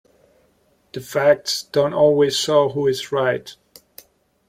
The 0.93 0.99
facts 0.99 1.61
don't 1.61 1.93
always 1.93 2.35
show 2.35 2.69
who 2.69 2.87
is 2.87 3.11
right. 3.11 3.55